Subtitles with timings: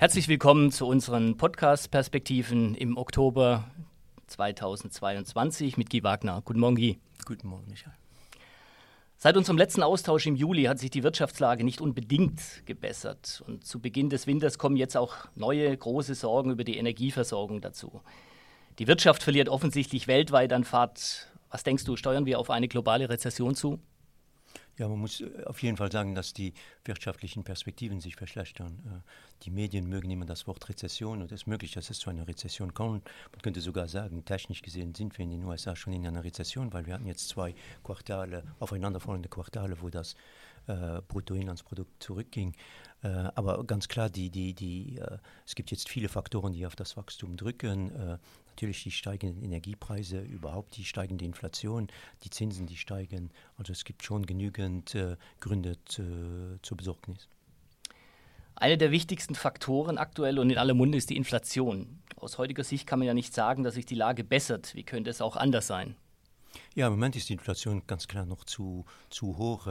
[0.00, 3.70] Herzlich willkommen zu unseren Podcast-Perspektiven im Oktober
[4.28, 6.40] 2022 mit Guy Wagner.
[6.42, 6.98] Guten Morgen, Guy.
[7.26, 7.92] Guten Morgen, Michael.
[9.18, 13.42] Seit unserem letzten Austausch im Juli hat sich die Wirtschaftslage nicht unbedingt gebessert.
[13.46, 18.00] Und zu Beginn des Winters kommen jetzt auch neue große Sorgen über die Energieversorgung dazu.
[18.78, 21.30] Die Wirtschaft verliert offensichtlich weltweit an Fahrt.
[21.50, 23.78] Was denkst du, steuern wir auf eine globale Rezession zu?
[24.80, 26.54] Ja, man muss äh, auf jeden Fall sagen, dass die
[26.86, 28.78] wirtschaftlichen Perspektiven sich verschlechtern.
[28.86, 32.08] Äh, die Medien mögen immer das Wort Rezession und es ist möglich, dass es zu
[32.08, 33.04] einer Rezession kommt.
[33.30, 36.72] Man könnte sogar sagen, technisch gesehen sind wir in den USA schon in einer Rezession,
[36.72, 40.16] weil wir hatten jetzt zwei Quartale, aufeinanderfolgende Quartale, wo das
[40.66, 42.54] äh, Bruttoinlandsprodukt zurückging.
[43.02, 46.76] Äh, aber ganz klar, die, die, die, äh, es gibt jetzt viele Faktoren, die auf
[46.76, 47.90] das Wachstum drücken.
[47.90, 51.88] Äh, natürlich die steigenden Energiepreise, überhaupt die steigende Inflation,
[52.24, 53.30] die Zinsen, die steigen.
[53.56, 57.28] Also es gibt schon genügend äh, Gründe zu, zur Besorgnis.
[58.54, 62.02] Einer der wichtigsten Faktoren aktuell und in aller Munde ist die Inflation.
[62.16, 64.74] Aus heutiger Sicht kann man ja nicht sagen, dass sich die Lage bessert.
[64.74, 65.96] Wie könnte es auch anders sein?
[66.76, 69.66] Ja, im Moment ist die Inflation ganz klar noch zu, zu hoch.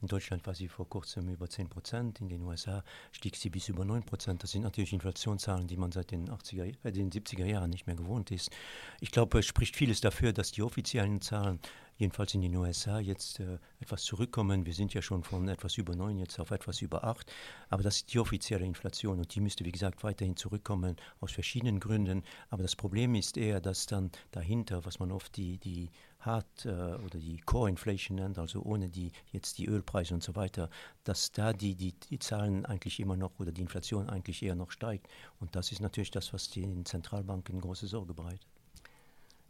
[0.00, 3.68] In Deutschland war sie vor kurzem über 10 Prozent, in den USA stieg sie bis
[3.68, 4.44] über 9 Prozent.
[4.44, 7.96] Das sind natürlich Inflationszahlen, die man seit den, 80er, äh, den 70er Jahren nicht mehr
[7.96, 8.52] gewohnt ist.
[9.00, 11.58] Ich glaube, es spricht vieles dafür, dass die offiziellen Zahlen
[11.96, 14.66] jedenfalls in den USA jetzt äh, etwas zurückkommen.
[14.66, 17.32] Wir sind ja schon von etwas über 9 jetzt auf etwas über 8.
[17.68, 21.80] Aber das ist die offizielle Inflation und die müsste, wie gesagt, weiterhin zurückkommen aus verschiedenen
[21.80, 22.22] Gründen.
[22.50, 25.90] Aber das Problem ist eher, dass dann dahinter, was man oft die, die
[26.26, 30.70] Hard- äh, oder die Core-Inflation nennt, also ohne die jetzt die Ölpreise und so weiter,
[31.04, 34.70] dass da die, die, die Zahlen eigentlich immer noch oder die Inflation eigentlich eher noch
[34.70, 35.08] steigt.
[35.40, 38.53] Und das ist natürlich das, was den Zentralbanken große Sorge bereitet.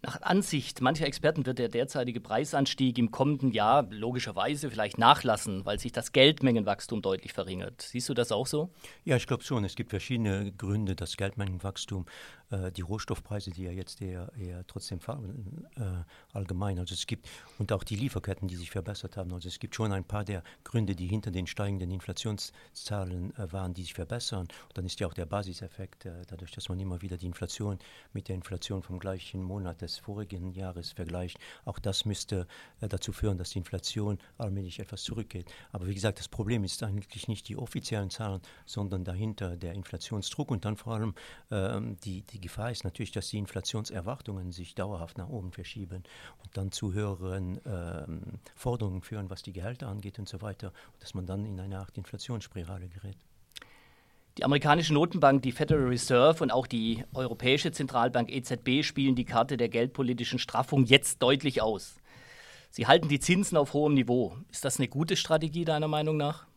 [0.04, 5.78] Nach Ansicht mancher Experten wird der derzeitige Preisanstieg im kommenden Jahr logischerweise vielleicht nachlassen, weil
[5.80, 7.80] sich das Geldmengenwachstum deutlich verringert.
[7.80, 8.68] Siehst du das auch so?
[9.06, 9.64] Ja, ich glaube schon.
[9.64, 12.04] Es gibt verschiedene Gründe, das Geldmengenwachstum,
[12.50, 15.82] äh, die Rohstoffpreise, die ja jetzt eher, eher trotzdem äh,
[16.34, 17.26] allgemein, also es gibt,
[17.58, 19.32] und auch die Lieferketten, die sich verbessert haben.
[19.32, 23.72] Also es gibt schon ein paar der Gründe, die hinter den steigenden Inflationszahlen äh, waren,
[23.72, 24.48] die sich verbessern.
[24.68, 27.78] Und dann ist ja auch der Basiseffekt, äh, dadurch, dass man immer wieder die Inflation
[28.12, 32.46] mit der Inflation vom gleichen Monat des des vorigen Jahres vergleicht, auch das müsste
[32.80, 35.50] äh, dazu führen, dass die Inflation allmählich etwas zurückgeht.
[35.72, 40.50] Aber wie gesagt, das Problem ist eigentlich nicht die offiziellen Zahlen, sondern dahinter der Inflationsdruck
[40.50, 41.14] und dann vor allem
[41.50, 46.02] ähm, die, die Gefahr ist natürlich, dass die Inflationserwartungen sich dauerhaft nach oben verschieben
[46.42, 51.14] und dann zu höheren ähm, Forderungen führen, was die Gehälter angeht und so weiter, dass
[51.14, 53.18] man dann in eine Art Inflationsspirale gerät.
[54.36, 59.56] Die amerikanische Notenbank, die Federal Reserve und auch die Europäische Zentralbank EZB spielen die Karte
[59.56, 61.94] der geldpolitischen Straffung jetzt deutlich aus.
[62.68, 64.36] Sie halten die Zinsen auf hohem Niveau.
[64.50, 66.48] Ist das eine gute Strategie deiner Meinung nach?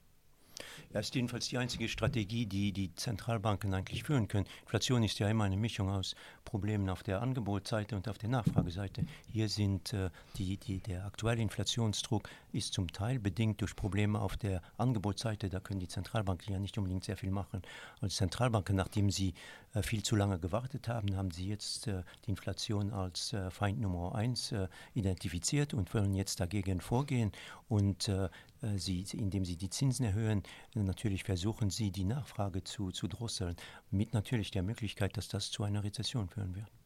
[0.94, 4.46] Ja, ist jedenfalls die einzige Strategie, die die Zentralbanken eigentlich führen können.
[4.62, 6.16] Inflation ist ja immer eine Mischung aus
[6.46, 9.06] Problemen auf der Angebotsseite und auf der Nachfrageseite.
[9.34, 14.38] Hier sind äh, die, die, der aktuelle Inflationsdruck ist zum Teil bedingt durch Probleme auf
[14.38, 15.50] der Angebotsseite.
[15.50, 17.64] Da können die Zentralbanken ja nicht unbedingt sehr viel machen.
[18.00, 19.34] Als Zentralbanken, nachdem sie
[19.84, 24.16] viel zu lange gewartet haben, haben sie jetzt äh, die Inflation als äh, Feind Nummer
[24.16, 27.32] eins äh, identifiziert und wollen jetzt dagegen vorgehen.
[27.68, 28.30] Und äh,
[28.62, 30.44] äh, sie, indem sie die Zinsen erhöhen,
[30.74, 33.56] natürlich versuchen sie, die Nachfrage zu, zu drosseln,
[33.92, 36.77] mit natürlich der Möglichkeit, dass das zu einer Rezession führen wird.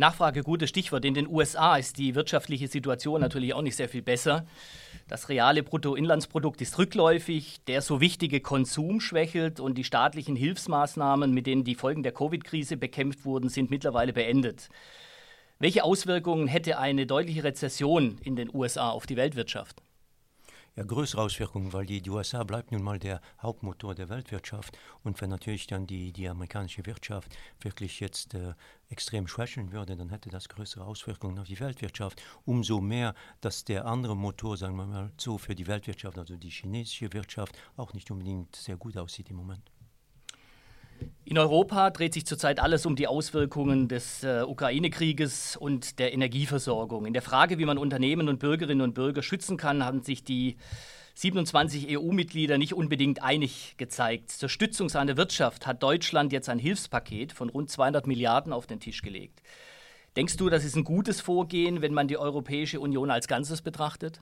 [0.00, 1.04] Nachfrage, gutes Stichwort.
[1.04, 4.46] In den USA ist die wirtschaftliche Situation natürlich auch nicht sehr viel besser.
[5.08, 11.46] Das reale Bruttoinlandsprodukt ist rückläufig, der so wichtige Konsum schwächelt und die staatlichen Hilfsmaßnahmen, mit
[11.46, 14.70] denen die Folgen der Covid-Krise bekämpft wurden, sind mittlerweile beendet.
[15.58, 19.82] Welche Auswirkungen hätte eine deutliche Rezession in den USA auf die Weltwirtschaft?
[20.84, 24.78] Größere Auswirkungen, weil die, die USA bleibt nun mal der Hauptmotor der Weltwirtschaft.
[25.02, 28.54] Und wenn natürlich dann die, die amerikanische Wirtschaft wirklich jetzt äh,
[28.88, 32.22] extrem schwächeln würde, dann hätte das größere Auswirkungen auf die Weltwirtschaft.
[32.44, 36.50] Umso mehr, dass der andere Motor, sagen wir mal so, für die Weltwirtschaft, also die
[36.50, 39.70] chinesische Wirtschaft, auch nicht unbedingt sehr gut aussieht im Moment.
[41.24, 47.06] In Europa dreht sich zurzeit alles um die Auswirkungen des äh, Ukraine-Krieges und der Energieversorgung.
[47.06, 50.56] In der Frage, wie man Unternehmen und Bürgerinnen und Bürger schützen kann, haben sich die
[51.14, 54.30] 27 EU-Mitglieder nicht unbedingt einig gezeigt.
[54.30, 58.80] Zur Stützung seiner Wirtschaft hat Deutschland jetzt ein Hilfspaket von rund 200 Milliarden auf den
[58.80, 59.42] Tisch gelegt.
[60.16, 64.20] Denkst du, das ist ein gutes Vorgehen, wenn man die Europäische Union als Ganzes betrachtet?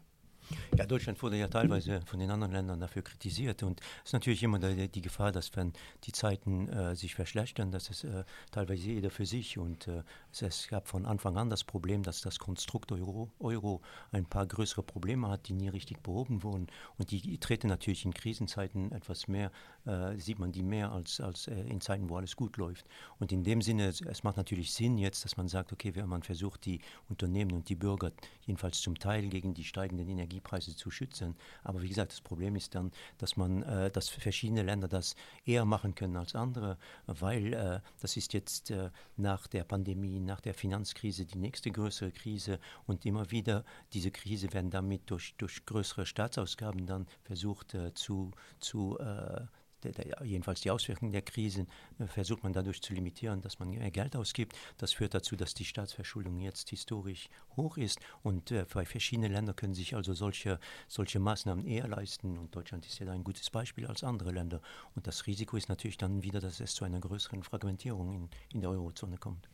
[0.77, 4.43] Ja, Deutschland wurde ja teilweise von den anderen Ländern dafür kritisiert und es ist natürlich
[4.43, 5.73] immer die, die, Gefahr, dass wenn
[6.05, 10.03] die Zeiten äh, sich verschlechtern, dass es äh, teilweise jeder für sich und äh,
[10.33, 14.47] es, es, gab von Anfang an das Problem, dass das Konstrukt Euro, Euro, ein paar
[14.47, 19.27] größere Probleme hat, die nie richtig behoben wurden und die, treten natürlich in Krisenzeiten etwas
[19.29, 19.51] mehr,
[19.85, 22.87] äh, sieht man die mehr als, als äh, in Zeiten, wo alles gut läuft.
[23.19, 26.23] Und in dem Sinne, es macht natürlich Sinn jetzt, dass man sagt, okay, wenn man
[26.23, 28.13] versucht, die Unternehmen und die Bürger
[28.47, 30.09] jedenfalls zum Teil gegen die steigenden
[30.39, 31.37] Energiepreise zu schützen.
[31.65, 35.15] Aber wie gesagt, das Problem ist dann, dass man, äh, dass verschiedene Länder das
[35.45, 40.41] eher machen können als andere, weil äh, das ist jetzt äh, nach der Pandemie, nach
[40.41, 45.65] der Finanzkrise die nächste größere Krise und immer wieder diese Krise werden damit durch, durch
[45.67, 49.47] größere Staatsausgaben dann versucht äh, zu, zu äh,
[49.83, 51.67] der, der, jedenfalls die Auswirkungen der Krise
[51.99, 54.57] äh, versucht man dadurch zu limitieren, dass man mehr Geld ausgibt.
[54.77, 59.57] Das führt dazu, dass die Staatsverschuldung jetzt historisch hoch ist und äh, bei verschiedenen Ländern
[59.57, 63.87] können sich also solche, solche Maßnahmen eher leisten und Deutschland ist ja ein gutes Beispiel
[63.87, 64.61] als andere Länder.
[64.95, 68.61] Und das Risiko ist natürlich dann wieder, dass es zu einer größeren Fragmentierung in, in
[68.61, 69.49] der Eurozone kommt.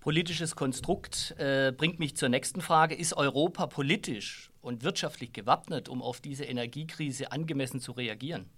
[0.00, 2.94] Politisches Konstrukt äh, bringt mich zur nächsten Frage.
[2.94, 8.48] Ist Europa politisch und wirtschaftlich gewappnet, um auf diese Energiekrise angemessen zu reagieren?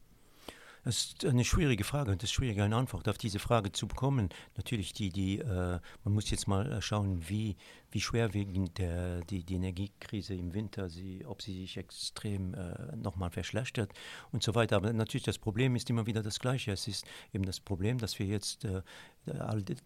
[0.88, 3.86] Das ist eine schwierige Frage und es ist schwierig, eine Antwort auf diese Frage zu
[3.86, 4.30] bekommen.
[4.56, 7.56] Natürlich, die, die, äh, man muss jetzt mal schauen, wie,
[7.90, 13.28] wie schwerwiegend der, die, die Energiekrise im Winter, sie, ob sie sich extrem äh, nochmal
[13.28, 13.92] verschlechtert
[14.32, 14.76] und so weiter.
[14.76, 16.72] Aber natürlich, das Problem ist immer wieder das Gleiche.
[16.72, 18.80] Es ist eben das Problem, dass wir jetzt äh,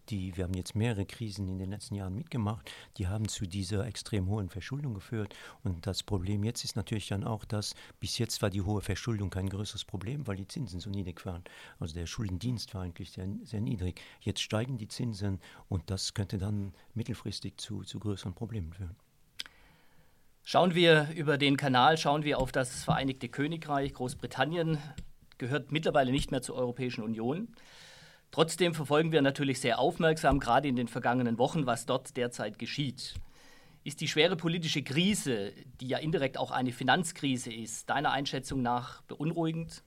[0.09, 3.85] die, wir haben jetzt mehrere Krisen in den letzten Jahren mitgemacht, die haben zu dieser
[3.85, 5.35] extrem hohen Verschuldung geführt.
[5.63, 9.29] Und das Problem jetzt ist natürlich dann auch, dass bis jetzt war die hohe Verschuldung
[9.29, 11.43] kein größeres Problem, weil die Zinsen so niedrig waren.
[11.79, 14.01] Also der Schuldendienst war eigentlich sehr, sehr niedrig.
[14.21, 18.95] Jetzt steigen die Zinsen und das könnte dann mittelfristig zu, zu größeren Problemen führen.
[20.45, 23.93] Schauen wir über den Kanal, schauen wir auf das Vereinigte Königreich.
[23.93, 24.77] Großbritannien
[25.37, 27.47] gehört mittlerweile nicht mehr zur Europäischen Union.
[28.33, 33.13] Trotzdem verfolgen wir natürlich sehr aufmerksam, gerade in den vergangenen Wochen, was dort derzeit geschieht.
[33.83, 39.03] Ist die schwere politische Krise, die ja indirekt auch eine Finanzkrise ist, deiner Einschätzung nach
[39.03, 39.83] beunruhigend?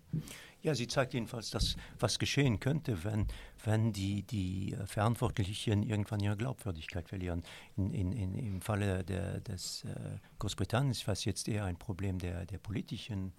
[0.62, 3.26] Ja, sie zeigt jedenfalls, dass was geschehen könnte, wenn,
[3.64, 7.42] wenn die, die Verantwortlichen irgendwann ihre Glaubwürdigkeit verlieren.
[7.76, 12.20] In, in, in, Im Falle der, des äh, Großbritanniens war es jetzt eher ein Problem
[12.20, 13.32] der, der politischen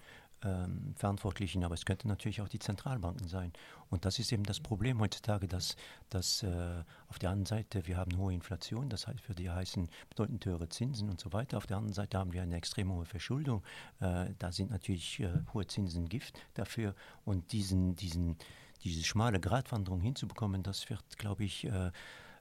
[0.44, 3.54] ähm, Verantwortlichen, aber es könnte natürlich auch die Zentralbanken sein.
[3.90, 5.76] Und das ist eben das Problem heutzutage, dass,
[6.10, 9.90] dass äh, auf der einen Seite wir haben hohe Inflation, das heißt für die heißen
[10.10, 11.58] bedeutend höhere Zinsen und so weiter.
[11.58, 13.64] Auf der anderen Seite haben wir eine extrem hohe Verschuldung.
[14.00, 16.94] Äh, da sind natürlich äh, hohe Zinsen Gift dafür
[17.26, 18.38] und diesen, diesen,
[18.84, 21.92] diese schmale Gratwanderung hinzubekommen, das wird, glaube ich, äh,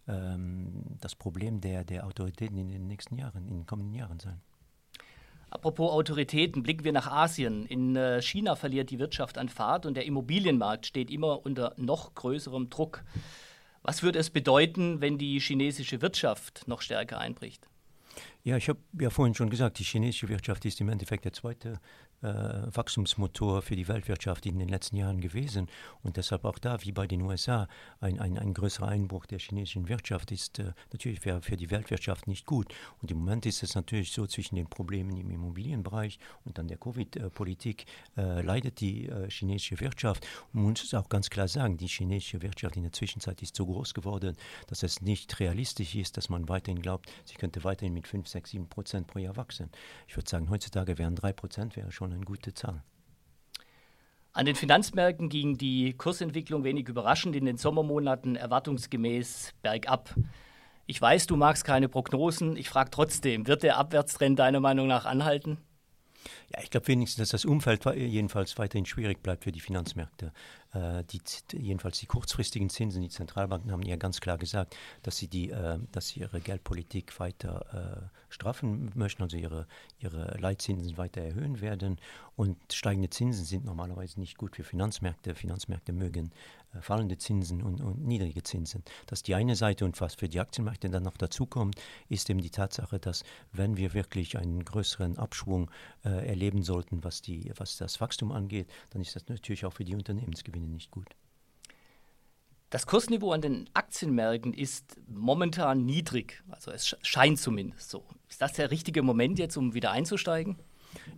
[0.09, 4.41] ähm, das Problem der, der Autoritäten in den nächsten Jahren, in den kommenden Jahren sein.
[5.57, 7.65] Apropos Autoritäten, blicken wir nach Asien.
[7.65, 12.15] In äh, China verliert die Wirtschaft an Fahrt und der Immobilienmarkt steht immer unter noch
[12.15, 13.03] größerem Druck.
[13.81, 17.71] Was würde es bedeuten, wenn die chinesische Wirtschaft noch stärker einbricht?
[18.45, 21.81] Ja, ich habe ja vorhin schon gesagt, die chinesische Wirtschaft ist im Endeffekt der zweite
[22.27, 25.69] Wachstumsmotor für die Weltwirtschaft in den letzten Jahren gewesen.
[26.03, 27.69] Und deshalb auch da, wie bei den USA,
[28.01, 32.27] ein, ein, ein größerer Einbruch der chinesischen Wirtschaft ist äh, natürlich für, für die Weltwirtschaft
[32.27, 32.73] nicht gut.
[33.03, 36.79] Und im Moment ist es natürlich so, zwischen den Problemen im Immobilienbereich und dann der
[36.79, 37.87] Covid-Politik
[38.17, 40.27] äh, leidet die äh, chinesische Wirtschaft.
[40.53, 43.67] Und man muss auch ganz klar sagen, die chinesische Wirtschaft in der Zwischenzeit ist so
[43.67, 44.37] groß geworden,
[44.67, 48.51] dass es nicht realistisch ist, dass man weiterhin glaubt, sie könnte weiterhin mit 5, 6,
[48.51, 49.71] 7 Prozent pro Jahr wachsen.
[50.07, 52.83] Ich würde sagen, heutzutage wären 3 Prozent wäre schon eine gute Zahl.
[54.33, 60.15] An den Finanzmärkten ging die Kursentwicklung wenig überraschend in den Sommermonaten erwartungsgemäß bergab.
[60.85, 62.57] Ich weiß, du magst keine Prognosen.
[62.57, 65.59] Ich frage trotzdem, wird der Abwärtstrend deiner Meinung nach anhalten?
[66.53, 70.33] Ja, ich glaube wenigstens, dass das Umfeld jedenfalls weiterhin schwierig bleibt für die Finanzmärkte.
[70.73, 71.21] Äh, die,
[71.53, 75.79] jedenfalls die kurzfristigen Zinsen, die Zentralbanken haben ja ganz klar gesagt, dass sie, die, äh,
[75.93, 79.67] dass sie ihre Geldpolitik weiter äh, straffen möchten, also ihre,
[79.99, 81.99] ihre Leitzinsen weiter erhöhen werden.
[82.37, 85.35] Und steigende Zinsen sind normalerweise nicht gut für Finanzmärkte.
[85.35, 86.33] Finanzmärkte mögen
[86.83, 88.83] fallende Zinsen und, und, niedrige Zinsen.
[89.07, 91.77] Das ist die eine Seite und was für die Aktienmärkte dann noch dazukommt,
[92.09, 95.71] ist eben die Tatsache, dass wenn wir wirklich einen größeren Abschwung
[96.05, 99.85] äh, erleben sollten, was, die, was das Wachstum angeht, dann ist das natürlich auch für
[99.85, 101.09] die Unternehmensgewinne nicht gut.
[102.71, 108.05] Das Kursniveau an den Aktienmärkten ist momentan niedrig, also es scheint zumindest so.
[108.29, 110.57] Ist das der richtige Moment jetzt, um wieder einzusteigen?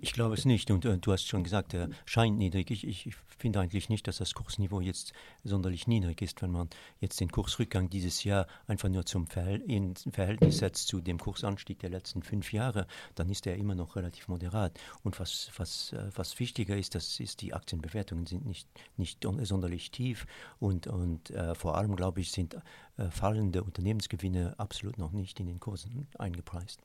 [0.01, 0.71] Ich glaube es nicht.
[0.71, 2.71] Und äh, du hast schon gesagt, er scheint niedrig.
[2.71, 5.13] Ich, ich, finde eigentlich nicht, dass das Kursniveau jetzt
[5.45, 6.43] sonderlich niedrig ist.
[6.43, 6.69] Wenn man
[7.01, 11.79] jetzt den Kursrückgang dieses Jahr einfach nur zum Verhält in Verhältnis setzt zu dem Kursanstieg
[11.79, 14.79] der letzten fünf Jahre, dann ist er immer noch relativ moderat.
[15.03, 19.91] Und was, was, äh, was wichtiger ist, das ist, die Aktienbewertungen sind nicht, nicht sonderlich
[19.91, 20.27] tief.
[20.59, 22.57] Und, und äh, vor allem, glaube ich, sind
[22.97, 26.83] äh, fallende Unternehmensgewinne absolut noch nicht in den Kursen eingepreist.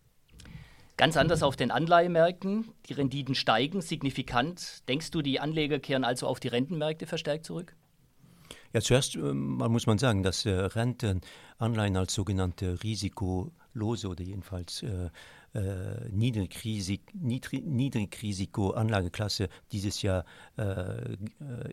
[0.95, 2.69] Ganz anders auf den Anleihemärkten.
[2.85, 4.87] Die Renditen steigen signifikant.
[4.87, 7.75] Denkst du, die Anleger kehren also auf die Rentenmärkte verstärkt zurück?
[8.73, 14.83] Ja, zuerst ähm, mal muss man sagen, dass äh, Rentenanleihen als sogenannte risikolose oder jedenfalls
[14.83, 15.09] äh,
[15.53, 20.25] äh, Niedrigrisik, Niedrig, Niedrigrisiko-Anlageklasse dieses Jahr
[20.57, 21.15] äh,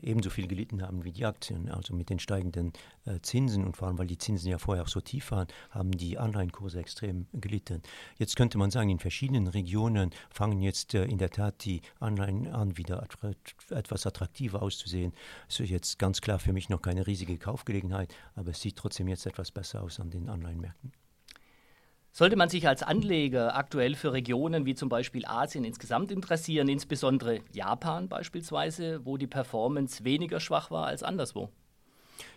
[0.03, 1.71] ebenso viel gelitten haben wie die Aktien.
[1.71, 2.73] Also mit den steigenden
[3.07, 5.93] äh, Zinsen und vor allem, weil die Zinsen ja vorher auch so tief waren, haben
[5.93, 7.83] die Anleihenkurse extrem gelitten.
[8.19, 12.49] Jetzt könnte man sagen, in verschiedenen Regionen fangen jetzt äh, in der Tat die Anleihen
[12.49, 13.07] an, wieder
[13.71, 15.13] etwas attraktiver auszusehen.
[15.49, 19.09] Es ist jetzt ganz klar für mich noch keine riesige Kaufgelegenheit, aber es sieht trotzdem
[19.09, 20.93] jetzt etwas besser aus an den Anleihenmärkten.
[22.13, 27.41] Sollte man sich als Anleger aktuell für Regionen wie zum Beispiel Asien insgesamt interessieren, insbesondere
[27.53, 31.51] Japan beispielsweise, wo die Performance weniger schwach war als anderswo?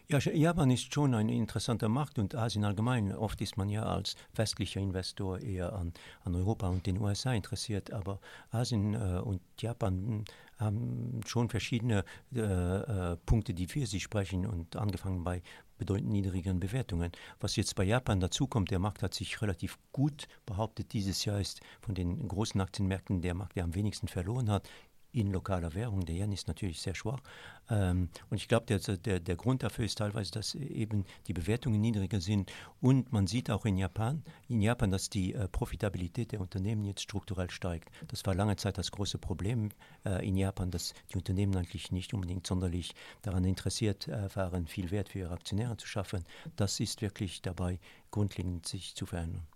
[0.09, 3.15] Ja, Japan ist schon ein interessanter Markt und Asien allgemein.
[3.15, 7.91] Oft ist man ja als westlicher Investor eher an, an Europa und den USA interessiert,
[7.91, 8.19] aber
[8.51, 10.25] Asien äh, und Japan
[10.57, 12.03] haben schon verschiedene
[12.35, 15.41] äh, äh, Punkte, die für sie sprechen und angefangen bei
[15.77, 17.11] bedeutend niedrigeren Bewertungen.
[17.39, 20.93] Was jetzt bei Japan dazukommt, der Markt hat sich relativ gut behauptet.
[20.93, 24.69] Dieses Jahr ist von den großen Aktienmärkten der Markt, der am wenigsten verloren hat
[25.13, 26.05] in lokaler Währung.
[26.05, 27.21] Der Yen ist natürlich sehr schwach.
[27.69, 31.79] Ähm, und ich glaube, der, der, der Grund dafür ist teilweise, dass eben die Bewertungen
[31.79, 32.51] niedriger sind.
[32.81, 37.01] Und man sieht auch in Japan, in Japan, dass die äh, Profitabilität der Unternehmen jetzt
[37.01, 37.89] strukturell steigt.
[38.07, 39.69] Das war lange Zeit das große Problem
[40.05, 44.91] äh, in Japan, dass die Unternehmen eigentlich nicht unbedingt sonderlich daran interessiert äh, waren, viel
[44.91, 46.25] Wert für ihre Aktionäre zu schaffen.
[46.55, 47.79] Das ist wirklich dabei,
[48.11, 49.47] grundlegend sich zu verändern.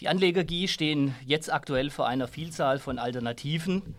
[0.00, 3.94] Die Anleger GI stehen jetzt aktuell vor einer Vielzahl von Alternativen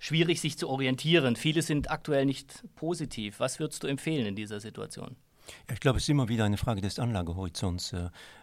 [0.00, 1.36] schwierig, sich zu orientieren.
[1.36, 3.38] Viele sind aktuell nicht positiv.
[3.38, 5.14] Was würdest du empfehlen in dieser Situation?
[5.68, 7.94] Ja, ich glaube, es ist immer wieder eine Frage des Anlagehorizonts.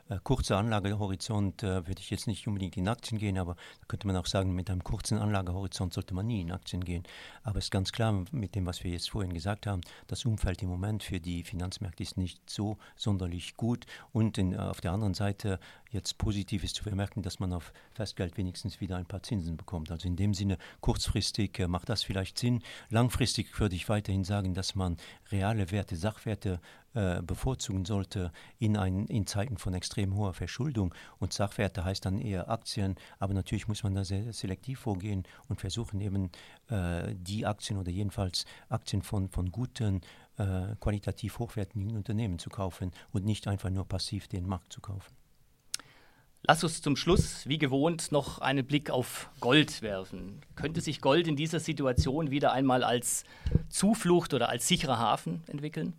[0.10, 3.86] Äh, äh, kurzer Anlagehorizont äh, würde ich jetzt nicht unbedingt in Aktien gehen, aber da
[3.88, 7.04] könnte man auch sagen, mit einem kurzen Anlagehorizont sollte man nie in Aktien gehen.
[7.44, 10.62] Aber es ist ganz klar, mit dem, was wir jetzt vorhin gesagt haben, das Umfeld
[10.62, 13.86] im Moment für die Finanzmärkte ist nicht so sonderlich gut.
[14.12, 15.60] Und in, auf der anderen Seite
[15.92, 19.92] jetzt positiv ist zu vermerken, dass man auf Festgeld wenigstens wieder ein paar Zinsen bekommt.
[19.92, 22.62] Also in dem Sinne, kurzfristig äh, macht das vielleicht Sinn.
[22.90, 24.98] Langfristig würde ich weiterhin sagen, dass man
[25.32, 26.60] reale Werte, Sachwerte
[26.94, 30.94] äh, bevorzugen sollte in, ein, in Zeiten von extrem hoher Verschuldung.
[31.20, 35.60] Und Sachwerte heißt dann eher Aktien, aber natürlich muss man da sehr selektiv vorgehen und
[35.60, 36.32] versuchen eben
[36.70, 40.02] äh, die Aktien oder jedenfalls Aktien von, von guten,
[40.38, 45.16] äh, qualitativ hochwertigen Unternehmen zu kaufen und nicht einfach nur passiv den Markt zu kaufen.
[46.44, 50.40] Lass uns zum Schluss, wie gewohnt, noch einen Blick auf Gold werfen.
[50.56, 53.26] Könnte sich Gold in dieser Situation wieder einmal als
[53.70, 55.94] Zuflucht oder als sicherer Hafen entwickeln?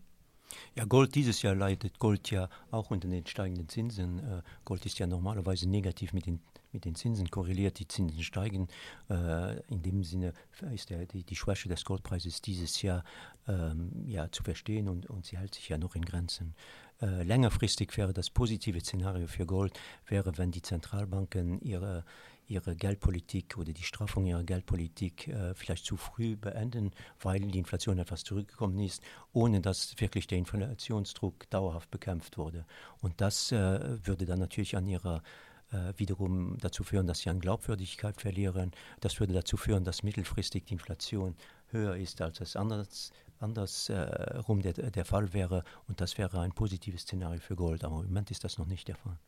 [0.75, 4.19] Ja, Gold dieses Jahr leidet Gold ja auch unter den steigenden Zinsen.
[4.19, 6.41] Äh, Gold ist ja normalerweise negativ mit den,
[6.73, 7.79] mit den Zinsen korreliert.
[7.79, 8.69] Die Zinsen steigen.
[9.11, 10.33] Äh, in dem Sinne
[10.73, 13.05] ist der, die, die Schwäche des Goldpreises dieses Jahr
[13.47, 16.55] ähm, ja, zu verstehen und, und sie hält sich ja noch in Grenzen.
[17.00, 22.05] Äh, längerfristig wäre das positive Szenario für Gold, wäre, wenn die Zentralbanken ihre,
[22.49, 26.90] ihre Geldpolitik oder die Straffung ihrer Geldpolitik äh, vielleicht zu früh beenden,
[27.21, 29.02] weil die Inflation etwas zurückgekommen ist,
[29.33, 32.64] ohne dass wirklich der Inflationsdruck dauerhaft bekämpft wurde.
[33.00, 35.23] Und das äh, würde dann natürlich an ihrer
[35.71, 38.73] äh, wiederum dazu führen, dass sie an Glaubwürdigkeit verlieren.
[39.00, 41.37] Das würde dazu führen, dass mittelfristig die Inflation
[41.67, 45.64] höher ist, als es anders, andersrum äh, der, der Fall wäre.
[45.87, 47.85] Und das wäre ein positives Szenario für Gold.
[47.85, 49.19] Aber im Moment ist das noch nicht der Fall.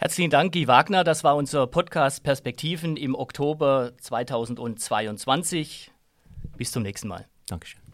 [0.00, 1.02] Herzlichen Dank, Guy Wagner.
[1.02, 5.90] Das war unser Podcast Perspektiven im Oktober 2022.
[6.56, 7.26] Bis zum nächsten Mal.
[7.48, 7.87] Dankeschön.